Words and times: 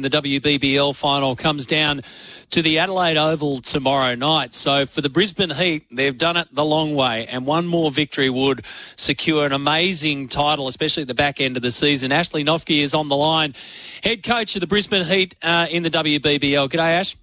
The 0.00 0.10
WBBL 0.10 0.94
final 0.94 1.34
comes 1.34 1.66
down 1.66 2.02
to 2.50 2.62
the 2.62 2.78
Adelaide 2.78 3.16
Oval 3.16 3.60
tomorrow 3.60 4.14
night. 4.14 4.54
So 4.54 4.86
for 4.86 5.00
the 5.00 5.08
Brisbane 5.08 5.50
Heat, 5.50 5.86
they've 5.90 6.16
done 6.16 6.36
it 6.36 6.46
the 6.52 6.64
long 6.64 6.94
way, 6.94 7.26
and 7.26 7.44
one 7.44 7.66
more 7.66 7.90
victory 7.90 8.30
would 8.30 8.64
secure 8.94 9.44
an 9.44 9.50
amazing 9.50 10.28
title, 10.28 10.68
especially 10.68 11.00
at 11.00 11.08
the 11.08 11.16
back 11.16 11.40
end 11.40 11.56
of 11.56 11.64
the 11.64 11.72
season. 11.72 12.12
Ashley 12.12 12.44
Noffke 12.44 12.80
is 12.80 12.94
on 12.94 13.08
the 13.08 13.16
line, 13.16 13.56
head 14.04 14.22
coach 14.22 14.54
of 14.54 14.60
the 14.60 14.68
Brisbane 14.68 15.04
Heat 15.04 15.34
uh, 15.42 15.66
in 15.68 15.82
the 15.82 15.90
WBBL. 15.90 16.68
G'day, 16.68 16.92
Ash. 16.92 17.16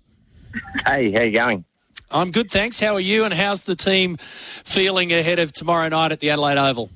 Hey, 0.86 1.14
how 1.14 1.21
you 1.21 1.32
going? 1.32 1.64
I'm 2.12 2.30
good, 2.30 2.52
thanks. 2.52 2.78
How 2.78 2.96
are 2.96 3.00
you, 3.00 3.23
and 3.23 3.34
how's 3.34 3.62
the 3.62 3.78
team 3.78 4.18
feeling 4.18 5.14
ahead 5.14 5.39
of 5.39 5.54
tomorrow 5.54 5.88
night 5.88 6.12
at 6.12 6.20
the 6.20 6.30
Adelaide 6.30 6.57
Oval? 6.57 6.89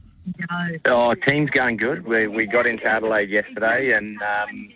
Oh, 0.83 1.13
team's 1.13 1.51
going 1.51 1.77
good. 1.77 2.05
We, 2.05 2.27
we 2.27 2.47
got 2.47 2.67
into 2.67 2.85
Adelaide 2.85 3.29
yesterday, 3.29 3.93
and 3.93 4.21
um, 4.21 4.69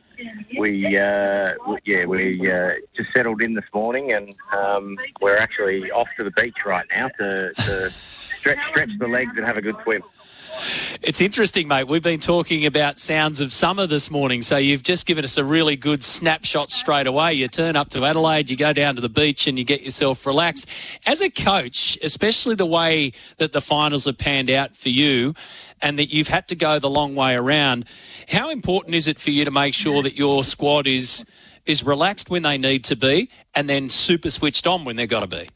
we, 0.58 0.98
uh, 0.98 1.54
yeah, 1.86 2.06
we 2.06 2.52
uh, 2.52 2.74
just 2.96 3.12
settled 3.14 3.42
in 3.42 3.54
this 3.54 3.66
morning, 3.74 4.14
and 4.14 4.36
um, 4.58 4.98
we're 5.22 5.38
actually 5.38 5.92
off 5.92 6.08
to 6.18 6.24
the 6.24 6.32
beach 6.32 6.66
right 6.66 6.86
now 6.96 7.08
to, 7.20 7.54
to 7.54 7.90
stretch 8.38 8.60
stretch 8.70 8.90
the 9.00 9.08
legs 9.08 9.32
and 9.38 9.46
have 9.46 9.58
a 9.58 9.62
good 9.62 9.76
swim. 9.84 10.04
It's 11.04 11.20
interesting, 11.20 11.68
mate. 11.68 11.90
We've 11.90 12.02
been 12.02 12.22
talking 12.22 12.66
about 12.66 12.98
sounds 12.98 13.42
of 13.42 13.52
summer 13.52 13.86
this 13.86 14.10
morning, 14.10 14.42
so 14.42 14.56
you've 14.56 14.84
just 14.84 15.06
given 15.06 15.26
us 15.26 15.36
a 15.36 15.44
really 15.44 15.76
good 15.76 16.02
snapshot 16.02 16.72
straight 16.72 17.08
away. 17.08 17.34
You 17.34 17.50
turn 17.50 17.76
up 17.76 17.90
to 17.90 18.06
Adelaide, 18.06 18.50
you 18.50 18.56
go 18.56 18.72
down 18.72 18.96
to 18.96 19.02
the 19.02 19.10
beach, 19.10 19.46
and 19.46 19.60
you 19.60 19.66
get 19.66 19.82
yourself 19.82 20.26
relaxed. 20.26 20.66
As 21.06 21.20
a 21.20 21.30
coach, 21.30 21.98
especially 22.02 22.56
the 22.56 22.66
way 22.66 23.12
that 23.36 23.52
the 23.52 23.60
finals 23.60 24.06
have 24.06 24.18
panned 24.18 24.50
out 24.50 24.78
for 24.78 24.88
you, 24.88 25.34
and 25.82 26.00
that 26.00 26.14
you've 26.14 26.30
had 26.30 26.48
to 26.48 26.56
go 26.56 26.80
the 26.80 26.90
long 26.90 27.16
way 27.16 27.36
around, 27.36 27.84
how 28.30 28.50
important 28.50 28.96
is 28.96 29.10
it 29.10 29.20
for 29.20 29.32
you 29.32 29.44
to 29.44 29.52
make 29.52 29.74
sure 29.74 30.04
that 30.04 30.16
your 30.16 30.46
squad 30.46 30.88
is 30.88 31.26
is 31.66 31.84
relaxed 31.84 32.30
when 32.30 32.44
they 32.44 32.58
need 32.58 32.86
to 32.86 32.96
be, 32.96 33.30
and 33.56 33.70
then 33.70 33.90
super 33.90 34.30
switched 34.30 34.66
on 34.66 34.86
when 34.86 34.96
they've 34.96 35.10
got 35.10 35.20
to 35.20 35.28
be? 35.28 35.50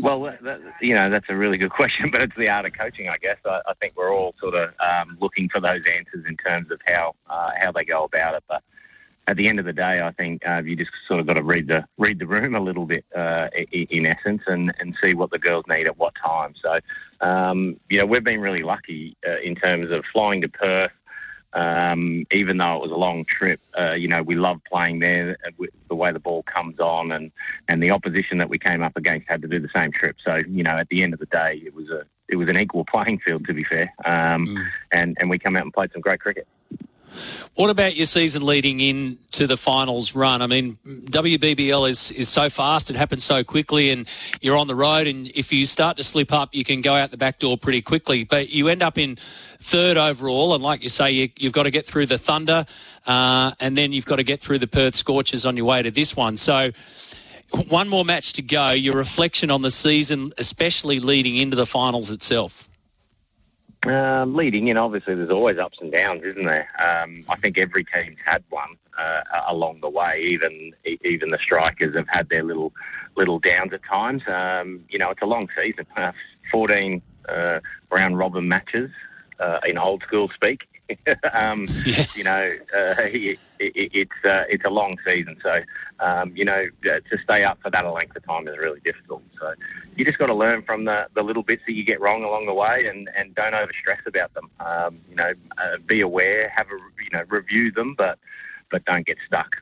Well, 0.00 0.20
that, 0.22 0.60
you 0.80 0.94
know, 0.94 1.08
that's 1.08 1.26
a 1.28 1.36
really 1.36 1.58
good 1.58 1.70
question, 1.80 2.10
but 2.10 2.22
it's 2.22 2.36
the 2.36 2.48
art 2.48 2.66
of 2.66 2.72
coaching, 2.72 3.08
I 3.08 3.16
guess. 3.18 3.38
I, 3.44 3.60
I 3.66 3.74
think 3.80 3.94
we're 3.96 4.12
all 4.12 4.34
sort 4.40 4.54
of 4.54 4.72
um, 4.80 5.16
looking 5.20 5.48
for 5.48 5.60
those 5.60 5.84
answers 5.86 6.24
in 6.26 6.36
terms 6.36 6.70
of 6.70 6.80
how 6.86 7.14
uh, 7.28 7.50
how 7.58 7.72
they 7.72 7.84
go 7.84 8.04
about 8.04 8.34
it. 8.34 8.44
But 8.48 8.62
at 9.26 9.36
the 9.36 9.46
end 9.48 9.60
of 9.60 9.64
the 9.64 9.72
day, 9.72 10.00
I 10.00 10.10
think 10.12 10.46
uh, 10.46 10.62
you 10.64 10.74
just 10.74 10.90
sort 11.06 11.20
of 11.20 11.26
got 11.26 11.34
to 11.34 11.42
read 11.42 11.68
the 11.68 11.84
read 11.98 12.18
the 12.18 12.26
room 12.26 12.54
a 12.54 12.60
little 12.60 12.86
bit, 12.86 13.04
uh, 13.14 13.48
in 13.70 14.06
essence, 14.06 14.42
and, 14.46 14.72
and 14.80 14.96
see 15.02 15.14
what 15.14 15.30
the 15.30 15.38
girls 15.38 15.64
need 15.68 15.86
at 15.86 15.96
what 15.98 16.14
time. 16.14 16.54
So, 16.60 16.78
um, 17.20 17.78
you 17.88 17.98
know, 17.98 18.06
we've 18.06 18.24
been 18.24 18.40
really 18.40 18.62
lucky 18.62 19.16
uh, 19.28 19.38
in 19.38 19.54
terms 19.54 19.90
of 19.90 20.04
flying 20.06 20.42
to 20.42 20.48
Perth 20.48 20.90
um, 21.52 22.24
even 22.32 22.58
though 22.58 22.76
it 22.76 22.82
was 22.82 22.90
a 22.92 22.96
long 22.96 23.24
trip, 23.24 23.60
uh, 23.74 23.94
you 23.96 24.08
know, 24.08 24.22
we 24.22 24.36
love 24.36 24.60
playing 24.70 25.00
there. 25.00 25.36
Uh, 25.46 25.66
the 25.88 25.94
way 25.94 26.12
the 26.12 26.20
ball 26.20 26.42
comes 26.44 26.78
on, 26.78 27.12
and 27.12 27.32
and 27.68 27.82
the 27.82 27.90
opposition 27.90 28.38
that 28.38 28.48
we 28.48 28.58
came 28.58 28.82
up 28.82 28.96
against 28.96 29.28
had 29.28 29.42
to 29.42 29.48
do 29.48 29.58
the 29.58 29.70
same 29.74 29.90
trip. 29.90 30.16
So 30.24 30.36
you 30.48 30.62
know, 30.62 30.72
at 30.72 30.88
the 30.88 31.02
end 31.02 31.12
of 31.12 31.20
the 31.20 31.26
day, 31.26 31.62
it 31.64 31.74
was 31.74 31.88
a 31.90 32.04
it 32.28 32.36
was 32.36 32.48
an 32.48 32.58
equal 32.58 32.84
playing 32.84 33.18
field, 33.18 33.46
to 33.46 33.54
be 33.54 33.64
fair. 33.64 33.92
Um, 34.04 34.46
mm. 34.46 34.66
And 34.92 35.16
and 35.20 35.28
we 35.28 35.38
come 35.38 35.56
out 35.56 35.62
and 35.62 35.72
played 35.72 35.92
some 35.92 36.00
great 36.00 36.20
cricket. 36.20 36.46
What 37.54 37.70
about 37.70 37.96
your 37.96 38.06
season 38.06 38.44
leading 38.46 38.80
into 38.80 39.46
the 39.46 39.56
finals 39.56 40.14
run? 40.14 40.40
I 40.40 40.46
mean, 40.46 40.78
WBBL 40.86 41.90
is, 41.90 42.10
is 42.12 42.28
so 42.28 42.48
fast, 42.48 42.90
it 42.90 42.96
happens 42.96 43.24
so 43.24 43.44
quickly, 43.44 43.90
and 43.90 44.08
you're 44.40 44.56
on 44.56 44.66
the 44.66 44.74
road. 44.74 45.06
And 45.06 45.28
if 45.34 45.52
you 45.52 45.66
start 45.66 45.96
to 45.98 46.02
slip 46.02 46.32
up, 46.32 46.54
you 46.54 46.64
can 46.64 46.80
go 46.80 46.94
out 46.94 47.10
the 47.10 47.16
back 47.16 47.38
door 47.38 47.58
pretty 47.58 47.82
quickly. 47.82 48.24
But 48.24 48.50
you 48.50 48.68
end 48.68 48.82
up 48.82 48.96
in 48.96 49.18
third 49.60 49.96
overall, 49.96 50.54
and 50.54 50.62
like 50.62 50.82
you 50.82 50.88
say, 50.88 51.10
you, 51.10 51.30
have 51.42 51.52
got 51.52 51.64
to 51.64 51.70
get 51.70 51.86
through 51.86 52.06
the 52.06 52.18
Thunder, 52.18 52.64
uh, 53.06 53.52
and 53.60 53.76
then 53.76 53.92
you've 53.92 54.06
got 54.06 54.16
to 54.16 54.24
get 54.24 54.40
through 54.40 54.58
the 54.58 54.68
Perth 54.68 54.94
Scorchers 54.94 55.44
on 55.44 55.56
your 55.56 55.66
way 55.66 55.82
to 55.82 55.90
this 55.90 56.16
one. 56.16 56.36
So, 56.36 56.70
one 57.68 57.88
more 57.88 58.04
match 58.04 58.32
to 58.34 58.42
go. 58.42 58.70
Your 58.70 58.94
reflection 58.94 59.50
on 59.50 59.62
the 59.62 59.72
season, 59.72 60.32
especially 60.38 61.00
leading 61.00 61.36
into 61.36 61.56
the 61.56 61.66
finals 61.66 62.10
itself. 62.10 62.69
Um, 63.90 64.34
leading 64.34 64.68
in, 64.68 64.76
obviously, 64.76 65.14
there's 65.14 65.30
always 65.30 65.58
ups 65.58 65.78
and 65.80 65.90
downs, 65.92 66.22
isn't 66.24 66.44
there? 66.44 66.68
Um, 66.78 67.24
I 67.28 67.36
think 67.36 67.58
every 67.58 67.84
team's 67.84 68.18
had 68.24 68.44
one 68.50 68.76
uh, 68.98 69.20
along 69.48 69.80
the 69.80 69.88
way. 69.88 70.20
Even 70.24 70.72
even 70.84 71.30
the 71.30 71.38
strikers 71.38 71.96
have 71.96 72.08
had 72.08 72.28
their 72.28 72.42
little 72.42 72.72
little 73.16 73.38
downs 73.38 73.72
at 73.72 73.82
times. 73.84 74.22
Um, 74.26 74.84
you 74.88 74.98
know, 74.98 75.10
it's 75.10 75.22
a 75.22 75.26
long 75.26 75.48
season. 75.56 75.86
Uh, 75.96 76.12
14 76.50 77.00
uh, 77.28 77.60
round 77.90 78.18
robin 78.18 78.48
matches 78.48 78.90
uh, 79.38 79.60
in 79.66 79.78
old 79.78 80.02
school 80.02 80.28
speak. 80.34 80.66
um, 81.32 81.66
yeah. 81.84 82.06
You 82.14 82.24
know, 82.24 82.52
uh, 82.74 82.94
it, 82.98 83.38
it, 83.58 83.90
it's 83.92 84.24
uh, 84.24 84.44
it's 84.48 84.64
a 84.64 84.70
long 84.70 84.96
season, 85.06 85.36
so 85.42 85.60
um, 86.00 86.32
you 86.34 86.44
know 86.44 86.64
to 86.82 87.18
stay 87.24 87.44
up 87.44 87.58
for 87.62 87.70
that 87.70 87.82
length 87.82 88.16
of 88.16 88.24
time 88.24 88.48
is 88.48 88.56
really 88.58 88.80
difficult. 88.80 89.22
So 89.38 89.52
you 89.96 90.04
just 90.04 90.18
got 90.18 90.26
to 90.26 90.34
learn 90.34 90.62
from 90.62 90.84
the, 90.84 91.08
the 91.14 91.22
little 91.22 91.42
bits 91.42 91.62
that 91.66 91.74
you 91.74 91.84
get 91.84 92.00
wrong 92.00 92.24
along 92.24 92.46
the 92.46 92.54
way, 92.54 92.86
and, 92.86 93.08
and 93.16 93.34
don't 93.34 93.54
over 93.54 93.72
stress 93.78 94.00
about 94.06 94.32
them. 94.34 94.50
Um, 94.60 95.00
you 95.08 95.16
know, 95.16 95.32
uh, 95.58 95.78
be 95.86 96.00
aware, 96.00 96.52
have 96.54 96.66
a 96.68 96.78
you 97.02 97.10
know 97.12 97.24
review 97.28 97.70
them, 97.70 97.94
but 97.96 98.18
but 98.70 98.84
don't 98.84 99.06
get 99.06 99.18
stuck. 99.26 99.56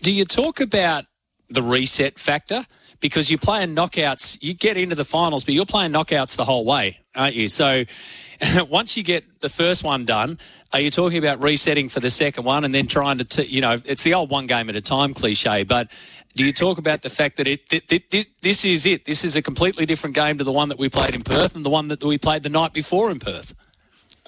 Do 0.00 0.12
you 0.12 0.24
talk 0.24 0.60
about 0.60 1.04
the 1.48 1.62
reset 1.62 2.18
factor? 2.18 2.66
Because 3.04 3.30
you're 3.30 3.38
playing 3.38 3.76
knockouts, 3.76 4.38
you 4.40 4.54
get 4.54 4.78
into 4.78 4.94
the 4.94 5.04
finals, 5.04 5.44
but 5.44 5.52
you're 5.52 5.66
playing 5.66 5.92
knockouts 5.92 6.36
the 6.36 6.44
whole 6.46 6.64
way, 6.64 7.00
aren't 7.14 7.34
you? 7.34 7.50
So 7.50 7.84
once 8.70 8.96
you 8.96 9.02
get 9.02 9.24
the 9.42 9.50
first 9.50 9.84
one 9.84 10.06
done, 10.06 10.38
are 10.72 10.80
you 10.80 10.90
talking 10.90 11.18
about 11.18 11.42
resetting 11.42 11.90
for 11.90 12.00
the 12.00 12.08
second 12.08 12.44
one 12.44 12.64
and 12.64 12.74
then 12.74 12.86
trying 12.86 13.18
to, 13.18 13.24
t- 13.24 13.44
you 13.44 13.60
know, 13.60 13.76
it's 13.84 14.04
the 14.04 14.14
old 14.14 14.30
one 14.30 14.46
game 14.46 14.70
at 14.70 14.74
a 14.74 14.80
time 14.80 15.12
cliche, 15.12 15.64
but 15.64 15.90
do 16.34 16.46
you 16.46 16.52
talk 16.54 16.78
about 16.78 17.02
the 17.02 17.10
fact 17.10 17.36
that 17.36 17.46
it, 17.46 17.68
th- 17.68 17.86
th- 17.88 18.08
th- 18.08 18.30
this 18.40 18.64
is 18.64 18.86
it? 18.86 19.04
This 19.04 19.22
is 19.22 19.36
a 19.36 19.42
completely 19.42 19.84
different 19.84 20.16
game 20.16 20.38
to 20.38 20.44
the 20.44 20.50
one 20.50 20.70
that 20.70 20.78
we 20.78 20.88
played 20.88 21.14
in 21.14 21.20
Perth 21.20 21.54
and 21.54 21.62
the 21.62 21.68
one 21.68 21.88
that 21.88 22.02
we 22.02 22.16
played 22.16 22.42
the 22.42 22.48
night 22.48 22.72
before 22.72 23.10
in 23.10 23.18
Perth? 23.18 23.54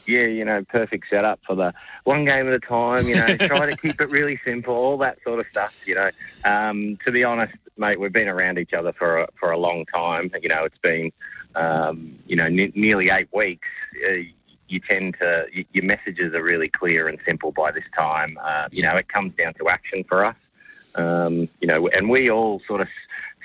yeah, 0.07 0.27
you 0.27 0.45
know, 0.45 0.63
perfect 0.69 1.07
setup 1.11 1.41
for 1.47 1.55
the 1.55 1.75
one 2.05 2.25
game 2.25 2.47
at 2.47 2.55
a 2.55 2.61
time. 2.61 3.09
You 3.09 3.17
know, 3.17 3.37
try 3.39 3.67
to 3.67 3.77
keep 3.77 4.01
it 4.01 4.11
really 4.11 4.39
simple, 4.45 4.75
all 4.75 4.97
that 4.99 5.19
sort 5.25 5.41
of 5.41 5.47
stuff. 5.51 5.75
You 5.85 5.97
know, 5.97 6.11
um, 6.45 6.99
to 7.05 7.13
be 7.13 7.25
honest, 7.25 7.55
mate, 7.77 7.99
we've 7.99 8.13
been 8.13 8.29
around 8.29 8.59
each 8.59 8.73
other 8.73 8.93
for 8.93 9.19
a, 9.19 9.29
for 9.39 9.51
a 9.51 9.59
long 9.59 9.85
time. 9.87 10.31
You 10.43 10.49
know, 10.49 10.65
it's 10.65 10.79
been 10.79 11.13
um, 11.55 12.19
you 12.27 12.37
know 12.37 12.49
nearly 12.49 13.11
eight 13.11 13.29
weeks. 13.33 13.69
Uh, 14.09 14.15
you 14.69 14.81
tend 14.81 15.17
to 15.21 15.47
your 15.53 15.85
messages 15.85 16.35
are 16.35 16.43
really 16.43 16.69
clear 16.69 17.07
and 17.07 17.19
simple 17.25 17.53
by 17.53 17.71
this 17.71 17.85
time. 17.99 18.39
Uh, 18.43 18.69
you 18.73 18.83
know, 18.83 18.93
it 18.93 19.09
comes 19.09 19.33
down 19.37 19.55
to 19.55 19.69
action 19.69 20.05
for 20.05 20.25
us. 20.25 20.37
Um, 20.97 21.49
you 21.61 21.69
know, 21.69 21.89
and 21.89 22.09
we 22.09 22.31
all 22.31 22.61
sort 22.67 22.81
of 22.81 22.89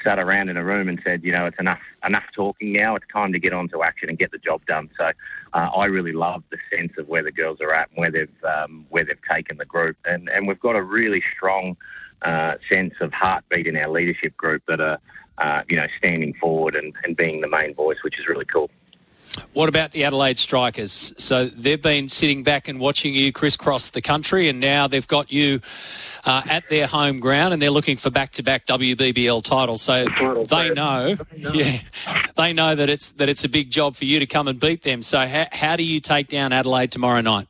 sat 0.04 0.20
around 0.20 0.50
in 0.50 0.58
a 0.58 0.64
room 0.64 0.90
and 0.90 1.00
said, 1.06 1.24
you 1.24 1.32
know, 1.32 1.46
it's 1.46 1.60
enough 1.60 1.80
enough 2.06 2.24
talking 2.34 2.74
now. 2.74 2.96
It's 2.96 3.06
time 3.14 3.32
to 3.34 3.40
get 3.40 3.54
on 3.54 3.70
to 3.70 3.84
action 3.84 4.10
and 4.10 4.18
get 4.18 4.32
the 4.32 4.38
job 4.40 4.66
done. 4.66 4.90
So 4.98 5.12
uh, 5.54 5.70
I 5.76 5.86
really 5.86 6.14
love 6.14 6.44
the 6.50 6.58
sense 6.74 6.94
of 6.98 7.08
where 7.08 7.24
the 7.24 7.32
girls 7.32 7.60
are 7.62 7.74
at 7.74 7.90
and 7.90 7.98
where 8.00 8.12
they've 8.12 8.44
um, 8.44 8.86
where 8.90 9.04
they've 9.04 9.22
taken 9.30 9.58
the 9.58 9.66
group, 9.66 9.98
and 10.06 10.30
and 10.30 10.48
we've 10.48 10.60
got 10.60 10.76
a 10.76 10.84
really 10.84 11.22
strong 11.36 11.78
uh, 12.22 12.56
sense 12.72 12.94
of 13.02 13.12
heartbeat 13.14 13.68
in 13.68 13.78
our 13.78 13.90
leadership 13.90 14.36
group 14.38 14.64
that 14.68 14.80
are 14.80 14.98
uh, 15.38 15.64
you 15.70 15.78
know 15.78 15.88
standing 15.98 16.34
forward 16.36 16.76
and, 16.76 16.94
and 17.04 17.16
being 17.18 17.42
the 17.42 17.50
main 17.50 17.74
voice, 17.74 17.98
which 18.04 18.20
is 18.20 18.28
really 18.28 18.46
cool. 18.46 18.70
What 19.54 19.70
about 19.70 19.92
the 19.92 20.04
Adelaide 20.04 20.38
Strikers? 20.38 21.14
So 21.18 21.46
they've 21.46 21.82
been 21.82 22.10
sitting 22.10 22.44
back 22.44 22.68
and 22.68 22.80
watching 22.80 23.14
you 23.14 23.32
crisscross 23.32 23.90
the 23.90 24.02
country, 24.02 24.50
and 24.50 24.60
now 24.60 24.88
they've 24.88 25.08
got 25.08 25.32
you 25.32 25.62
uh, 26.26 26.42
at 26.50 26.68
their 26.70 26.88
home 26.88 27.20
ground, 27.20 27.54
and 27.54 27.62
they're 27.62 27.72
looking 27.72 27.98
for 27.98 28.10
back-to-back 28.10 28.66
WBBL 28.66 29.44
titles. 29.44 29.82
So 29.82 30.06
they 30.46 30.74
know, 30.74 31.18
yeah, 31.36 31.80
they 32.36 32.54
know 32.54 32.76
that 32.76 32.90
it's 32.90 33.12
that 33.12 33.30
it's 33.30 33.44
a 33.44 33.50
big 33.50 33.70
job 33.70 33.96
for 33.96 34.06
you 34.06 34.20
to 34.20 34.26
come 34.26 34.48
and 34.48 34.60
beat 34.60 34.84
them. 34.84 35.02
So 35.02 35.26
how 35.52 35.76
do 35.76 35.84
you 35.84 36.00
take 36.00 36.28
down 36.28 36.54
Adelaide 36.54 36.92
tomorrow 36.92 37.22
night? 37.22 37.48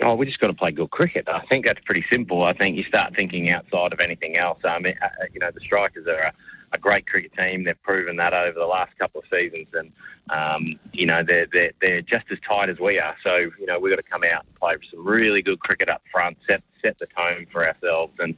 Oh, 0.00 0.14
we 0.14 0.26
just 0.26 0.38
got 0.38 0.48
to 0.48 0.54
play 0.54 0.70
good 0.70 0.90
cricket. 0.90 1.28
I 1.28 1.40
think 1.48 1.66
that's 1.66 1.80
pretty 1.84 2.04
simple. 2.10 2.44
I 2.44 2.52
think 2.52 2.76
you 2.76 2.84
start 2.84 3.14
thinking 3.16 3.50
outside 3.50 3.92
of 3.92 4.00
anything 4.00 4.36
else. 4.36 4.58
I 4.64 4.78
mean, 4.78 4.94
uh, 5.02 5.08
you 5.32 5.40
know, 5.40 5.50
the 5.52 5.60
Strikers 5.60 6.06
are 6.06 6.20
a, 6.20 6.32
a 6.72 6.78
great 6.78 7.06
cricket 7.06 7.32
team. 7.38 7.64
They've 7.64 7.82
proven 7.82 8.16
that 8.16 8.34
over 8.34 8.58
the 8.58 8.66
last 8.66 8.96
couple 8.98 9.20
of 9.20 9.26
seasons, 9.38 9.66
and 9.72 9.92
um, 10.30 10.78
you 10.92 11.06
know 11.06 11.22
they're, 11.22 11.46
they're 11.52 11.72
they're 11.80 12.02
just 12.02 12.26
as 12.30 12.38
tight 12.48 12.68
as 12.68 12.78
we 12.78 12.98
are. 12.98 13.16
So 13.24 13.36
you 13.36 13.66
know 13.66 13.78
we've 13.78 13.92
got 13.92 13.96
to 13.96 14.10
come 14.10 14.24
out 14.24 14.44
and 14.44 14.54
play 14.54 14.74
some 14.90 15.04
really 15.04 15.42
good 15.42 15.60
cricket 15.60 15.90
up 15.90 16.02
front, 16.12 16.36
set 16.48 16.62
set 16.84 16.98
the 16.98 17.06
tone 17.06 17.46
for 17.50 17.66
ourselves, 17.66 18.12
and 18.20 18.34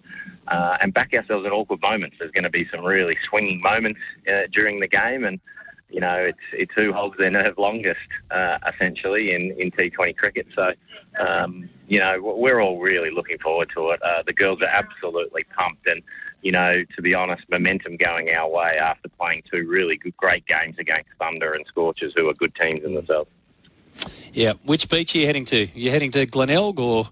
uh, 0.49 0.79
and 0.81 0.95
back 0.95 1.13
ourselves 1.15 1.47
at 1.47 1.53
awkward 1.53 1.83
moments. 1.83 2.17
There's 2.19 2.33
going 2.33 2.45
to 2.45 2.51
be 2.51 2.67
some 2.73 2.85
really 2.85 3.17
swinging 3.29 3.61
moments 3.61 4.01
uh, 4.33 4.43
during 4.53 4.81
the 4.81 4.89
game, 4.89 5.25
and 5.25 5.41
you 5.91 6.01
know 6.01 6.15
it's 6.15 6.39
it's 6.53 6.73
who 6.75 6.93
holds 6.93 7.17
their 7.19 7.31
nerve 7.31 7.59
longest, 7.59 8.01
uh, 8.31 8.59
essentially 8.73 9.33
in 9.33 9.53
in 9.59 9.71
T20 9.71 10.17
cricket. 10.17 10.47
So. 10.55 10.73
Um, 11.19 11.69
you 11.89 11.99
know, 11.99 12.21
we're 12.23 12.61
all 12.61 12.79
really 12.79 13.11
looking 13.11 13.37
forward 13.41 13.69
to 13.75 13.91
it. 13.91 14.01
Uh, 14.01 14.23
the 14.25 14.33
girls 14.33 14.61
are 14.63 14.69
absolutely 14.69 15.43
pumped, 15.59 15.89
and 15.89 16.01
you 16.41 16.53
know, 16.53 16.85
to 16.95 17.03
be 17.03 17.17
honest, 17.17 17.43
momentum 17.51 17.97
going 17.97 18.33
our 18.33 18.49
way 18.49 18.77
after 18.81 19.09
playing 19.09 19.43
two 19.53 19.67
really 19.69 19.97
good, 19.97 20.17
great 20.17 20.47
games 20.47 20.77
against 20.79 21.11
Thunder 21.19 21.51
and 21.51 21.67
Scorchers, 21.67 22.15
who 22.17 22.31
are 22.31 22.35
good 22.35 22.55
teams 22.55 22.85
in 22.85 22.95
themselves. 22.95 23.29
Yeah, 24.33 24.53
which 24.65 24.89
beach 24.89 25.15
are 25.15 25.19
you 25.19 25.27
heading 25.27 25.45
to? 25.47 25.59
You're 25.59 25.71
you 25.75 25.91
heading 25.91 26.13
to 26.13 26.27
Glenelg 26.27 26.79
or? 26.79 27.09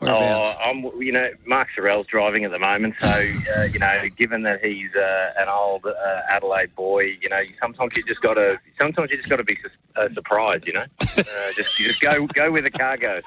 Oh, 0.00 0.54
I'm, 0.60 0.84
you 1.00 1.12
know, 1.12 1.30
Mark 1.46 1.68
Sorrell's 1.76 2.06
driving 2.06 2.44
at 2.44 2.50
the 2.50 2.58
moment, 2.58 2.94
so 3.00 3.08
uh, 3.56 3.62
you 3.64 3.78
know, 3.78 4.02
given 4.16 4.42
that 4.42 4.64
he's 4.64 4.94
uh, 4.94 5.32
an 5.38 5.48
old 5.48 5.86
uh, 5.86 6.20
Adelaide 6.28 6.74
boy, 6.74 7.16
you 7.20 7.28
know, 7.30 7.40
sometimes 7.60 7.96
you 7.96 8.02
just 8.02 8.20
got 8.20 8.34
to, 8.34 8.60
sometimes 8.80 9.10
you 9.10 9.16
just 9.16 9.28
got 9.28 9.36
to 9.36 9.44
be 9.44 9.56
uh, 9.96 10.08
surprised, 10.14 10.66
you 10.66 10.72
know, 10.72 10.84
uh, 11.00 11.24
just 11.54 11.76
just 11.76 12.00
go 12.00 12.26
go 12.26 12.50
where 12.50 12.62
the 12.62 12.70
car 12.70 12.96
goes. 12.96 13.22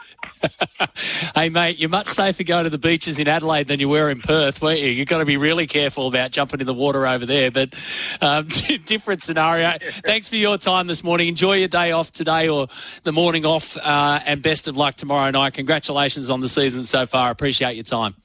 hey, 1.36 1.50
mate, 1.50 1.78
you're 1.80 1.90
much 1.90 2.08
safer 2.08 2.44
going 2.44 2.64
to 2.64 2.70
the 2.70 2.78
beaches 2.78 3.20
in 3.20 3.28
Adelaide 3.28 3.68
than 3.68 3.80
you 3.80 3.90
were 3.90 4.10
in 4.10 4.22
Perth, 4.22 4.62
weren't 4.62 4.80
you? 4.80 4.88
You've 4.88 5.08
got 5.08 5.20
to 5.20 5.26
be 5.26 5.38
really 5.38 5.68
careful 5.68 6.08
about 6.08 6.32
jumping 6.32 6.60
in 6.60 6.66
the 6.66 6.74
water 6.74 7.06
over 7.06 7.26
there. 7.26 7.52
But 7.52 7.74
um, 8.22 8.48
different 8.86 9.22
scenario. 9.24 9.78
Thanks 9.82 10.30
for 10.30 10.36
your 10.36 10.58
time 10.58 10.88
this 10.88 11.04
morning. 11.04 11.28
Enjoy 11.28 11.54
your 11.54 11.68
day 11.68 11.92
off 11.92 12.12
today 12.12 12.48
or 12.48 12.68
the 13.04 13.12
morning 13.12 13.46
off, 13.46 13.78
uh, 13.78 14.20
and 14.26 14.42
best 14.42 14.68
of 14.68 14.78
luck 14.78 14.96
tomorrow 14.96 15.32
night. 15.32 15.54
Congratulations 15.54 16.30
on 16.30 16.42
the 16.42 16.50
season 16.50 16.84
so 16.84 17.06
far. 17.06 17.32
Appreciate 17.32 17.76
your 17.76 17.84
time. 17.84 18.16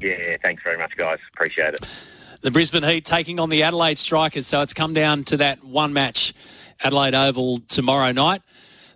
Yeah, 0.00 0.36
thanks 0.42 0.62
very 0.62 0.76
much, 0.76 0.96
guys. 0.96 1.18
Appreciate 1.32 1.74
it. 1.74 1.80
The 2.42 2.50
Brisbane 2.50 2.82
Heat 2.82 3.04
taking 3.04 3.40
on 3.40 3.48
the 3.48 3.62
Adelaide 3.62 3.98
Strikers, 3.98 4.46
so 4.46 4.60
it's 4.60 4.72
come 4.72 4.92
down 4.92 5.24
to 5.24 5.38
that 5.38 5.64
one 5.64 5.92
match, 5.92 6.34
Adelaide 6.80 7.14
Oval 7.14 7.58
tomorrow 7.68 8.12
night. 8.12 8.42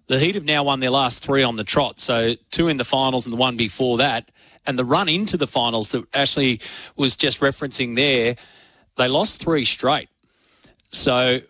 The 0.06 0.18
Heat 0.18 0.34
have 0.34 0.44
now 0.44 0.64
won 0.64 0.80
their 0.80 0.90
last 0.90 1.22
three 1.22 1.42
on 1.42 1.56
the 1.56 1.64
trot, 1.64 2.00
so 2.00 2.34
two 2.50 2.68
in 2.68 2.78
the 2.78 2.84
finals 2.84 3.24
and 3.24 3.32
the 3.32 3.36
one 3.36 3.56
before 3.56 3.98
that. 3.98 4.30
And 4.66 4.78
the 4.78 4.84
run 4.84 5.08
into 5.08 5.36
the 5.36 5.46
finals 5.46 5.92
that 5.92 6.04
Ashley 6.12 6.60
was 6.96 7.16
just 7.16 7.40
referencing 7.40 7.96
there, 7.96 8.36
they 8.96 9.08
lost 9.08 9.40
three 9.40 9.64
straight. 9.64 10.08
So 10.90 11.40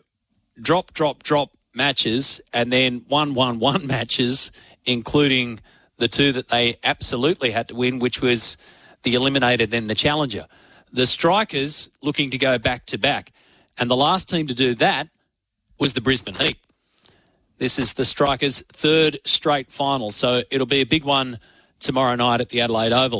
drop, 0.60 0.92
drop, 0.92 1.22
drop 1.22 1.50
matches, 1.74 2.40
and 2.52 2.72
then 2.72 3.04
one, 3.08 3.34
one, 3.34 3.58
one 3.58 3.86
matches, 3.88 4.52
including 4.84 5.60
the 5.96 6.08
two 6.08 6.32
that 6.32 6.48
they 6.48 6.78
absolutely 6.84 7.50
had 7.50 7.68
to 7.68 7.74
win, 7.74 7.98
which 7.98 8.20
was 8.20 8.56
the 9.02 9.14
eliminator, 9.14 9.68
then 9.68 9.84
the 9.84 9.94
challenger. 9.94 10.46
The 10.92 11.06
Strikers 11.06 11.88
looking 12.02 12.30
to 12.30 12.38
go 12.38 12.58
back 12.58 12.86
to 12.86 12.98
back. 12.98 13.32
And 13.78 13.90
the 13.90 13.96
last 13.96 14.28
team 14.28 14.46
to 14.48 14.54
do 14.54 14.74
that 14.74 15.08
was 15.80 15.94
the 15.94 16.00
Brisbane 16.00 16.34
Heat. 16.34 16.58
This 17.58 17.78
is 17.78 17.94
the 17.94 18.04
Strikers' 18.04 18.62
third 18.68 19.18
straight 19.24 19.72
final, 19.72 20.12
so 20.12 20.42
it'll 20.50 20.66
be 20.66 20.82
a 20.82 20.86
big 20.86 21.04
one 21.04 21.40
tomorrow 21.80 22.14
night 22.14 22.40
at 22.40 22.50
the 22.50 22.60
Adelaide 22.60 22.92
Oval. 22.92 23.18